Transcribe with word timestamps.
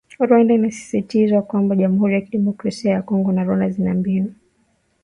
Rwanda 0.23 0.51
inasisitizwa 0.53 1.41
kwamba 1.41 1.75
jamhuri 1.75 2.13
ya 2.13 2.21
kidemokrasia 2.25 2.91
ya 2.91 3.01
Kongo 3.01 3.31
na 3.31 3.43
Rwanda 3.45 3.69
zina 3.69 3.93
mbinu 3.93 4.33